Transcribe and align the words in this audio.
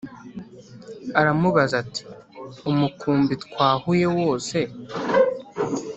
Aramubaza 1.19 1.73
ati 1.83 2.01
Umukumbi 2.71 3.33
twahuye 3.43 4.05
wose 4.17 4.57